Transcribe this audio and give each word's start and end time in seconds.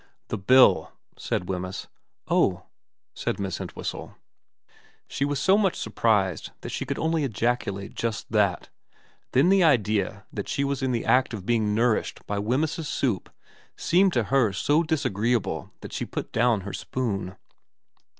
'The 0.29 0.37
bill,' 0.39 0.91
said 1.15 1.47
Wemyss.' 1.47 1.85
Oh,' 2.27 2.63
said 3.13 3.39
Miss 3.39 3.61
Entwhistle. 3.61 4.17
She 5.07 5.25
was 5.25 5.39
so 5.39 5.59
much 5.59 5.75
surprised 5.75 6.49
that 6.61 6.69
she 6.71 6.85
could 6.85 6.97
only 6.97 7.23
ejaculate 7.23 7.93
just 7.93 8.31
that. 8.31 8.69
Then 9.33 9.49
the 9.49 9.63
idea 9.63 10.25
that 10.33 10.49
she 10.49 10.63
was 10.63 10.81
in 10.81 10.91
the 10.91 11.05
act 11.05 11.35
of 11.35 11.45
being 11.45 11.75
nourished 11.75 12.25
by 12.25 12.39
Wemyss's 12.39 12.87
soup 12.89 13.25
344 13.77 13.77
VERA 13.77 13.77
xxx 13.77 13.87
seemed 13.89 14.13
to 14.13 14.23
her 14.35 14.51
so 14.51 14.81
disagreeable 14.81 15.69
that 15.81 15.93
she 15.93 16.05
put 16.05 16.31
down 16.31 16.61
her 16.61 16.73
spoon. 16.73 17.35